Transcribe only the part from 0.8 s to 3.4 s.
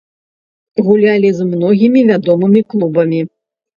Гулялі з многімі вядомымі клубамі.